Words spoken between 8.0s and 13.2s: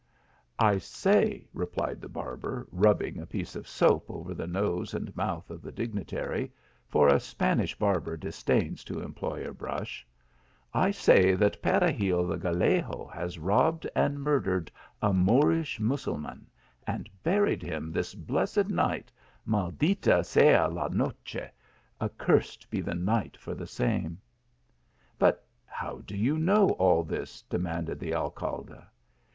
disdains to employ a brush;" I say that Peregil the Gallego